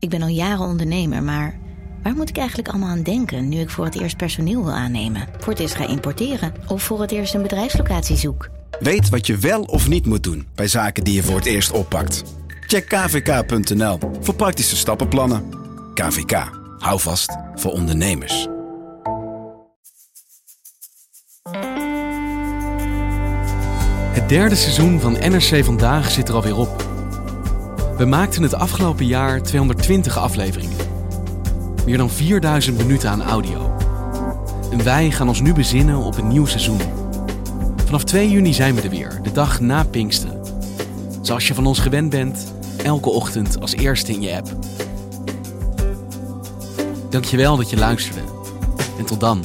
[0.00, 1.58] Ik ben al jaren ondernemer, maar
[2.02, 5.28] waar moet ik eigenlijk allemaal aan denken nu ik voor het eerst personeel wil aannemen,
[5.38, 8.48] voor het eerst ga importeren of voor het eerst een bedrijfslocatie zoek?
[8.78, 11.70] Weet wat je wel of niet moet doen bij zaken die je voor het eerst
[11.70, 12.22] oppakt.
[12.66, 15.44] Check kvk.nl voor praktische stappenplannen.
[15.94, 18.48] KVK, hou vast voor ondernemers.
[24.12, 26.99] Het derde seizoen van NRC Vandaag zit er alweer op.
[28.00, 30.76] We maakten het afgelopen jaar 220 afleveringen.
[31.86, 33.76] Meer dan 4000 minuten aan audio.
[34.70, 36.80] En wij gaan ons nu bezinnen op een nieuw seizoen.
[37.84, 40.40] Vanaf 2 juni zijn we er weer, de dag na Pinksteren.
[41.20, 42.52] Zoals je van ons gewend bent,
[42.84, 44.48] elke ochtend als eerste in je app.
[47.10, 48.20] Dankjewel dat je luisterde.
[48.98, 49.44] En tot dan.